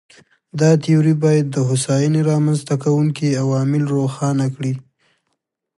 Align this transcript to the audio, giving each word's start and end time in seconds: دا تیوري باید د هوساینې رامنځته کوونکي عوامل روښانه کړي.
دا 0.59 0.69
تیوري 0.83 1.15
باید 1.25 1.45
د 1.51 1.57
هوساینې 1.69 2.21
رامنځته 2.31 2.75
کوونکي 2.83 3.39
عوامل 3.43 3.81
روښانه 3.95 4.45
کړي. 4.55 4.73